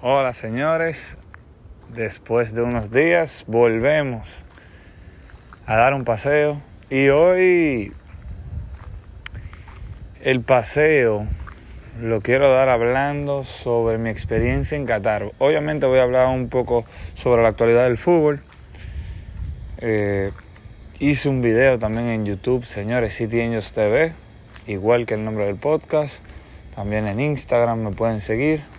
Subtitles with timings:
[0.00, 1.16] Hola señores,
[1.88, 4.28] después de unos días volvemos
[5.66, 7.92] a dar un paseo y hoy
[10.22, 11.26] el paseo
[12.00, 15.32] lo quiero dar hablando sobre mi experiencia en Qatar.
[15.38, 16.84] Obviamente voy a hablar un poco
[17.16, 18.40] sobre la actualidad del fútbol.
[19.78, 20.30] Eh,
[21.00, 24.12] hice un video también en YouTube, señores, Angels TV,
[24.68, 26.20] igual que el nombre del podcast.
[26.76, 28.77] También en Instagram me pueden seguir.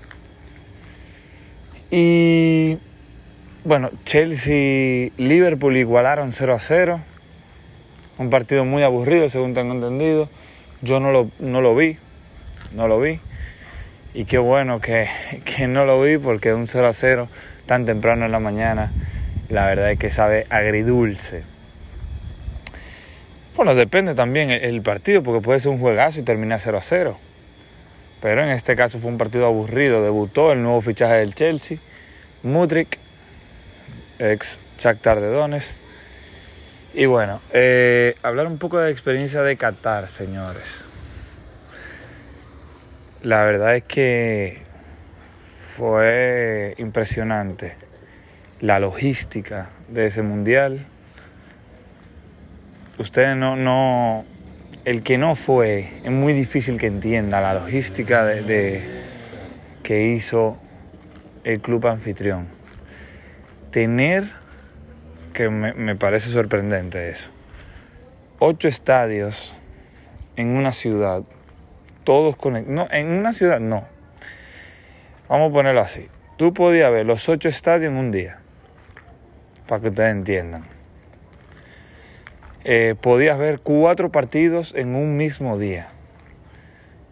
[1.91, 2.77] Y
[3.63, 6.99] bueno, Chelsea, Liverpool igualaron 0 a 0.
[8.17, 10.29] Un partido muy aburrido, según tengo entendido.
[10.81, 11.97] Yo no lo, no lo vi,
[12.73, 13.19] no lo vi.
[14.13, 15.07] Y qué bueno que,
[15.45, 17.27] que no lo vi porque un 0 a 0
[17.65, 18.91] tan temprano en la mañana,
[19.49, 21.43] la verdad es que sabe agridulce.
[23.55, 27.17] Bueno, depende también el partido porque puede ser un juegazo y terminar 0 a 0.
[28.21, 30.03] Pero en este caso fue un partido aburrido.
[30.03, 31.77] Debutó el nuevo fichaje del Chelsea,
[32.43, 32.97] Mudrik,
[34.19, 35.75] ex Shakhtar de Donetsk.
[36.93, 40.85] Y bueno, eh, hablar un poco de la experiencia de Qatar, señores.
[43.21, 44.61] La verdad es que
[45.75, 47.75] fue impresionante
[48.59, 50.85] la logística de ese mundial.
[52.97, 54.25] Ustedes no, no,
[54.85, 58.81] el que no fue, es muy difícil que entienda la logística de,
[59.83, 60.57] que hizo
[61.43, 62.47] el club anfitrión.
[63.71, 64.31] Tener,
[65.33, 67.29] que me, parece sorprendente eso,
[68.39, 69.53] ocho estadios
[70.35, 71.23] en una ciudad,
[72.03, 72.75] todos conectados.
[72.75, 73.83] No, en una ciudad no.
[75.27, 76.07] Vamos a ponerlo así.
[76.37, 78.39] Tú podías ver los ocho estadios en un día,
[79.67, 80.78] para que ustedes entiendan
[82.71, 85.87] eh, podías ver cuatro partidos en un mismo día.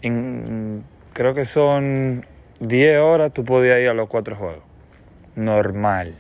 [0.03, 0.83] En,
[1.14, 2.23] creo que son
[2.59, 4.64] 10 horas tú podías ir a los cuatro juegos.
[5.36, 6.14] Normal.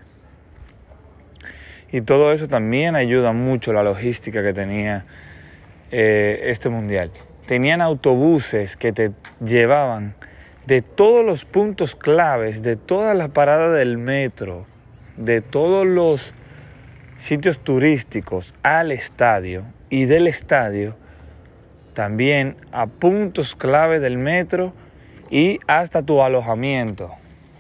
[1.91, 5.05] Y todo eso también ayuda mucho la logística que tenía
[5.91, 7.11] eh, este mundial.
[7.45, 10.15] Tenían autobuses que te llevaban
[10.65, 14.65] de todos los puntos claves, de todas las paradas del metro,
[15.15, 16.33] de todos los
[17.17, 20.95] sitios turísticos al estadio y del estadio
[21.93, 24.71] también a puntos clave del metro
[25.31, 27.11] y hasta tu alojamiento.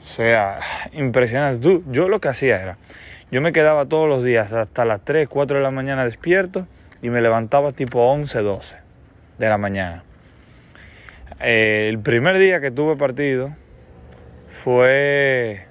[0.03, 0.59] O sea,
[0.93, 1.81] impresionante.
[1.87, 2.77] Yo lo que hacía era,
[3.31, 6.67] yo me quedaba todos los días hasta las 3, 4 de la mañana despierto
[7.01, 8.75] y me levantaba tipo 11, 12
[9.39, 10.03] de la mañana.
[11.41, 13.51] Eh, el primer día que tuve partido
[14.49, 15.65] fue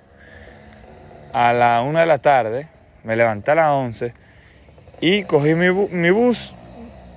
[1.32, 2.68] a la 1 de la tarde
[3.06, 4.12] me levanté a las 11
[5.00, 6.52] y cogí mi, bus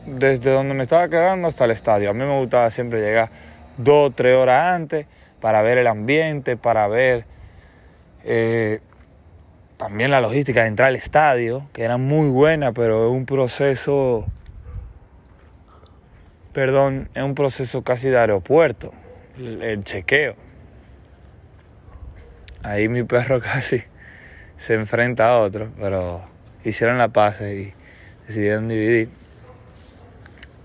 [0.06, 2.12] desde donde me estaba quedando hasta el estadio.
[2.12, 3.30] A mí me gustaba siempre llegar
[3.78, 5.08] dos tres horas antes
[5.42, 7.26] para ver el ambiente, para ver
[8.24, 8.82] eh,
[9.78, 14.26] también la logística de entrar al estadio, que era muy buena, pero es un proceso,
[16.54, 18.94] perdón, es un proceso casi de aeropuerto,
[19.38, 20.36] el chequeo.
[22.62, 23.82] Ahí mi perro casi
[24.60, 26.22] se enfrenta a otro, pero
[26.64, 27.74] hicieron la paz y
[28.28, 29.10] decidieron dividir.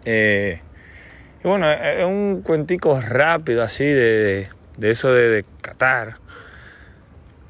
[0.05, 0.61] Eh,
[1.43, 6.17] y bueno, es un cuentico rápido así de, de eso de, Qatar,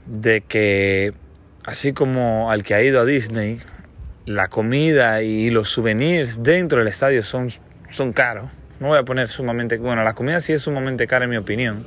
[0.06, 1.12] de que
[1.64, 3.60] así como al que ha ido a Disney,
[4.26, 7.50] la comida y los souvenirs dentro del estadio son,
[7.90, 8.50] son caros.
[8.80, 11.86] No voy a poner sumamente, bueno, la comida sí es sumamente cara en mi opinión,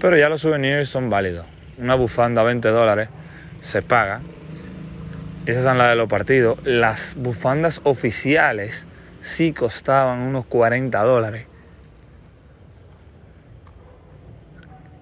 [0.00, 1.46] pero ya los souvenirs son válidos.
[1.78, 3.08] Una bufanda a 20 dólares
[3.62, 4.20] se paga.
[5.46, 6.58] Esas son las de los partidos.
[6.64, 8.84] Las bufandas oficiales
[9.22, 11.46] sí costaban unos 40 dólares.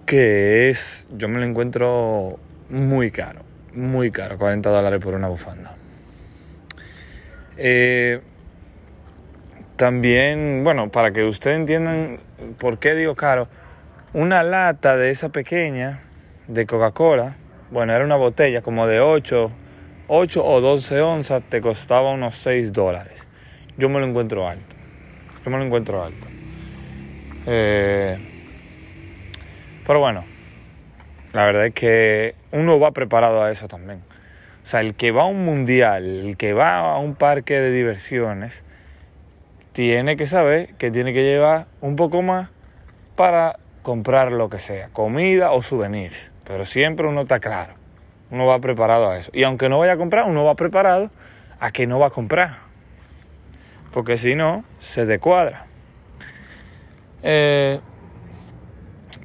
[0.06, 2.38] Que es, yo me lo encuentro
[2.70, 3.40] muy caro,
[3.74, 5.74] muy caro, 40 dólares por una bufanda.
[7.56, 8.20] Eh,
[9.76, 12.18] también, bueno, para que ustedes entiendan
[12.58, 13.48] por qué digo caro,
[14.12, 16.00] una lata de esa pequeña
[16.46, 17.34] de Coca-Cola
[17.70, 19.50] bueno, era una botella como de 8,
[20.08, 23.26] 8 o 12 onzas, te costaba unos 6 dólares.
[23.76, 24.76] Yo me lo encuentro alto.
[25.44, 26.26] Yo me lo encuentro alto.
[27.46, 28.18] Eh,
[29.86, 30.24] pero bueno,
[31.32, 34.00] la verdad es que uno va preparado a eso también.
[34.64, 37.70] O sea, el que va a un mundial, el que va a un parque de
[37.70, 38.62] diversiones,
[39.72, 42.50] tiene que saber que tiene que llevar un poco más
[43.14, 46.32] para comprar lo que sea, comida o souvenirs.
[46.46, 47.74] Pero siempre uno está claro,
[48.30, 49.30] uno va preparado a eso.
[49.34, 51.10] Y aunque no vaya a comprar, uno va preparado
[51.60, 52.58] a que no va a comprar.
[53.92, 55.66] Porque si no, se descuadra.
[57.22, 57.80] Eh,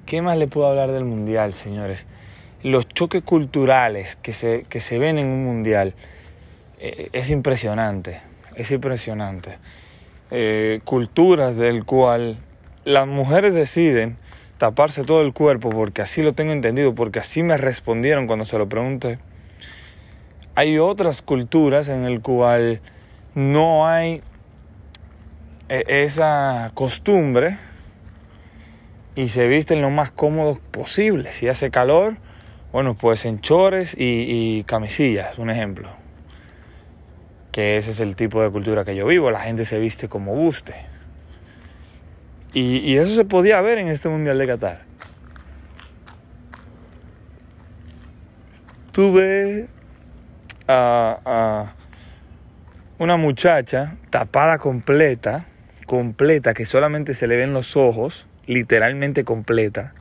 [0.06, 2.06] ¿Qué más le puedo hablar del mundial, señores?
[2.64, 5.94] Los choques culturales que se, que se ven en un mundial
[6.80, 8.22] eh, es impresionante,
[8.56, 9.58] es impresionante.
[10.32, 12.38] Eh, culturas del cual
[12.86, 14.18] las mujeres deciden
[14.62, 18.60] taparse todo el cuerpo porque así lo tengo entendido, porque así me respondieron cuando se
[18.60, 19.18] lo pregunté.
[20.54, 22.80] Hay otras culturas en el cual
[23.34, 24.22] no hay
[25.68, 27.58] eh, esa costumbre
[29.16, 31.34] y se visten lo más cómodos posible.
[31.34, 32.18] Si hace calor,
[32.72, 35.90] bueno, pues en chores y, camisillas, un ejemplo.
[37.52, 40.36] Que ese es el tipo de cultura que yo vivo, la gente se viste como
[40.36, 40.91] guste.
[42.54, 44.82] Y, eso se podía ver en este Mundial de Qatar.
[48.92, 49.68] Tuve
[50.68, 51.74] a
[53.02, 55.46] una muchacha tapada completa,
[55.88, 59.94] completa, que solamente se le ven los ojos, literalmente completa.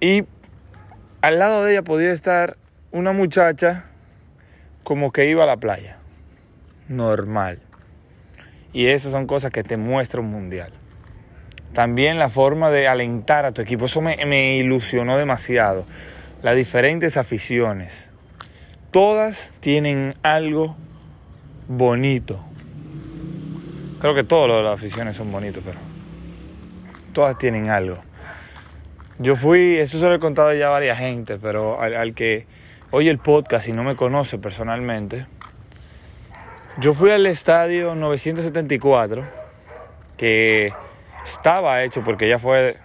[0.00, 0.24] Y
[1.20, 2.56] al lado de ella podía estar
[2.92, 3.84] una muchacha
[4.84, 5.98] como que iba a la playa.
[6.88, 7.58] Normal.
[8.78, 10.70] Y esas son cosas que te muestra un mundial.
[11.74, 13.86] También la forma de alentar a tu equipo.
[13.86, 15.84] Eso me, ilusionó demasiado.
[16.44, 18.08] Las diferentes aficiones.
[18.92, 20.76] Todas tienen algo
[21.66, 22.38] bonito.
[23.98, 25.80] Creo que todas las aficiones son bonitos, pero
[27.12, 27.98] todas tienen algo.
[29.18, 32.46] Yo fui, eso se lo he contado ya a varias gente, pero al, que
[32.92, 35.26] oye el podcast y no me conoce personalmente,
[36.78, 39.24] yo fui al estadio 974,
[40.16, 40.72] que
[41.24, 42.76] estaba hecho porque ya fue,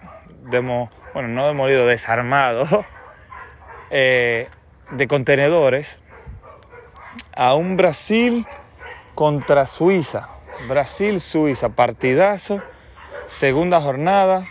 [0.50, 2.84] bueno, no demolido, desarmado,
[3.90, 4.48] eh,
[4.90, 6.00] de contenedores,
[7.36, 8.46] a un Brasil
[9.14, 10.28] contra Suiza.
[10.68, 12.62] Brasil-Suiza, partidazo
[13.28, 14.46] Segunda jornada.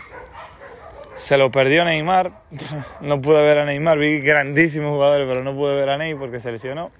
[1.16, 2.32] Se lo perdió Neymar.
[3.00, 3.98] No pude ver a Neymar.
[3.98, 6.90] Vi grandísimos jugadores, pero no pude ver a Neymar porque se lesionó.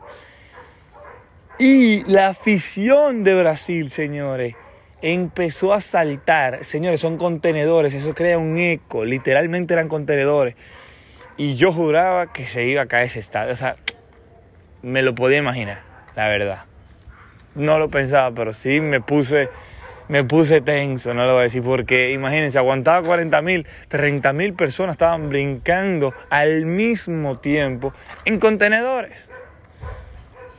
[1.58, 4.56] Y la afición de Brasil, señores,
[5.02, 6.64] empezó a saltar.
[6.64, 7.94] Señores, son contenedores.
[7.94, 9.04] Eso crea un eco.
[9.04, 10.56] Literalmente eran contenedores.
[11.36, 13.52] Y yo juraba que se iba a caer ese estadio.
[13.52, 13.76] O sea,
[14.82, 15.80] me lo podía imaginar,
[16.16, 16.64] la verdad.
[17.54, 19.48] No lo pensaba, pero sí me puse
[20.08, 24.52] me puse tenso, no lo voy a decir, porque imagínense, aguantaba 40 mil, 30 mil
[24.52, 27.94] personas estaban brincando al mismo tiempo
[28.26, 29.30] en contenedores.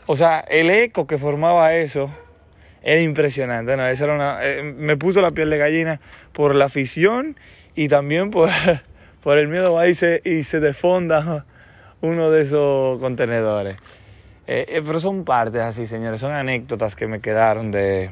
[0.07, 2.11] O sea, el eco que formaba eso
[2.83, 3.75] era impresionante.
[3.75, 3.85] ¿no?
[3.85, 5.99] era una, eh, me puso la piel de gallina
[6.33, 7.35] por la afición
[7.75, 8.49] y también por,
[9.23, 11.45] por el miedo a irse y se defonda
[12.01, 13.77] uno de esos contenedores.
[14.47, 18.11] Eh, eh, pero son partes así, señores, son anécdotas que me quedaron de,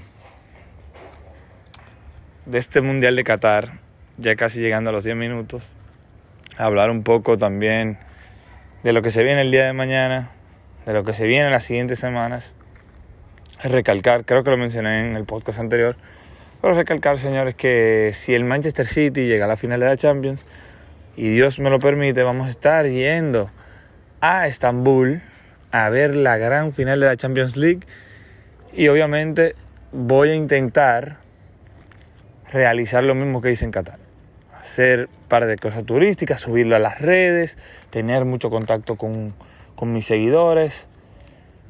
[2.48, 3.69] de este Mundial de Qatar,
[4.18, 5.62] ya casi llegando a los 10 minutos,
[6.57, 8.00] hablar un poco también
[8.81, 10.31] de lo que se viene el día de mañana,
[10.85, 12.51] de lo que se viene en las siguientes semanas.
[13.63, 15.95] Recalcar, creo que lo mencioné en el podcast anterior,
[16.62, 20.45] pero recalcar, señores, que si el Manchester City llega a la final de la Champions,
[21.15, 23.50] y Dios me lo permite, vamos a estar yendo
[24.19, 25.21] a Estambul
[25.71, 27.81] a ver la gran final de la Champions League.
[28.74, 29.56] Y obviamente
[29.91, 31.18] voy a intentar
[32.51, 34.00] realizar lo mismo que hice en Qatar.
[34.59, 37.58] Hacer un par de cosas turísticas, subirlo a las redes,
[37.91, 39.36] tener mucho contacto con,
[39.75, 40.86] con mis seguidores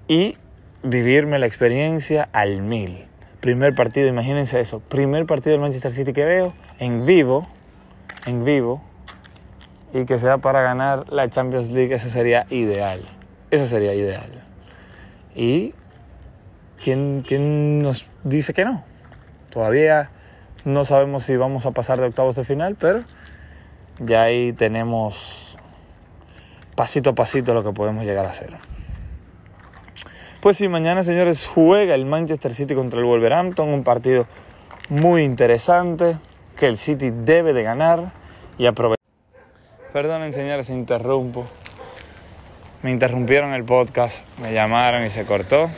[0.07, 0.37] y
[0.83, 3.05] vivirme la experiencia al mil.
[3.39, 7.47] Primer partido, imagínense eso, primer partido del Manchester City que veo en vivo,
[8.25, 8.81] en vivo,
[9.93, 13.01] y que sea para ganar la Champions League, eso sería ideal.
[13.51, 14.29] Eso sería ideal.
[15.35, 15.73] ¿Y
[16.83, 18.83] quién, quién nos dice que no?
[19.51, 20.09] Todavía
[20.65, 23.03] no sabemos si vamos a pasar de octavos de final, pero
[23.99, 25.42] ya ahí tenemos
[26.75, 28.51] pasito a pasito lo que podemos llegar a hacer.
[30.41, 34.25] Pues sí, mañana señores juega el Manchester City contra el Wolverhampton, un partido
[34.89, 36.17] muy interesante
[36.57, 38.11] que el City debe de ganar
[38.57, 38.99] y aprovechar.
[39.93, 41.47] Perdonen señores, interrumpo.
[42.81, 45.69] Me interrumpieron el podcast, me llamaron y se cortó.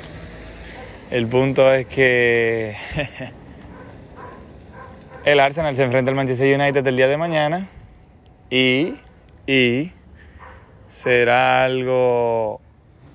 [1.12, 2.76] El punto es que
[5.26, 7.68] el Arsenal se enfrenta al Manchester United el día de mañana
[8.50, 8.96] y,
[9.46, 9.92] y
[11.04, 12.60] será algo,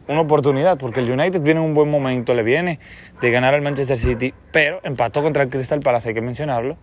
[0.09, 2.79] una oportunidad, porque el United viene en un buen momento, le viene
[3.21, 6.77] de ganar al Manchester City, pero empató contra el Crystal Palace, hay que mencionarlo.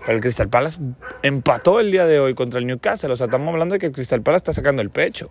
[0.00, 0.78] Pero el Crystal Palace
[1.22, 3.92] empató el día de hoy contra el Newcastle, o sea, estamos hablando de que el
[3.92, 5.28] Crystal Palace está sacando el pecho.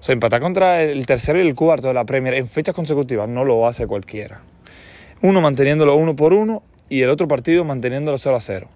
[0.00, 3.28] O sea, empatar contra el tercero y el cuarto de la Premier en fechas consecutivas
[3.28, 4.40] no lo hace cualquiera.
[5.20, 8.68] Uno manteniéndolo uno por uno y el otro partido manteniéndolo 0 a 0.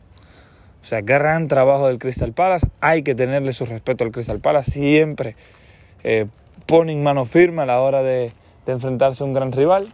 [0.84, 2.66] O sea, gran trabajo del Crystal Palace.
[2.82, 4.70] Hay que tenerle su respeto al Crystal Palace.
[4.70, 5.34] Siempre
[6.04, 6.26] eh,
[6.66, 8.32] ponen mano firme a la hora de,
[8.66, 9.88] enfrentarse a un gran rival.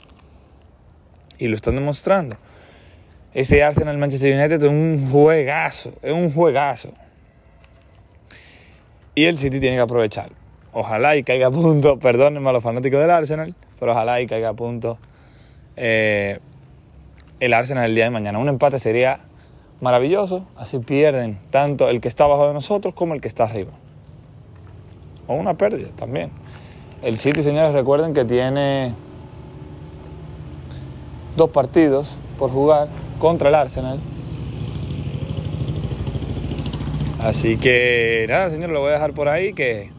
[1.39, 2.37] Y lo están demostrando.
[3.35, 6.93] Ese Arsenal Manchester United es un juegazo, es un juegazo.
[9.15, 10.31] Y el City tiene que aprovechar.
[10.73, 14.49] Ojalá y caiga a punto, perdónenme a los fanáticos del Arsenal, pero ojalá y caiga
[14.51, 14.99] a punto
[15.77, 16.41] eh,
[17.39, 18.41] el Arsenal el día de mañana.
[18.41, 19.21] Un empate sería
[19.81, 23.73] maravilloso, así pierden tanto el que está abajo de nosotros como el que está arriba.
[25.27, 26.31] O una pérdida también.
[27.03, 28.93] El City, señores, recuerden que tiene
[31.37, 33.99] dos partidos por jugar contra el Arsenal.
[37.19, 39.91] Así que nada, señores, lo voy a dejar por ahí que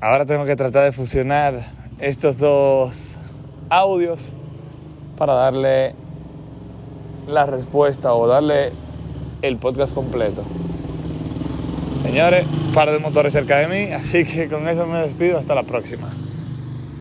[0.00, 1.66] ahora tengo que tratar de fusionar
[1.98, 2.96] estos dos
[3.70, 4.32] audios
[5.16, 5.94] para darle
[7.26, 8.72] la respuesta o darle
[9.42, 10.42] el podcast completo.
[12.02, 15.38] Señores, par de motores cerca de mí, así que con eso me despido.
[15.38, 16.08] Hasta la próxima.